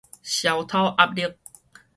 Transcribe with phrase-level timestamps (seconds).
[0.23, 1.35] 消敨壓力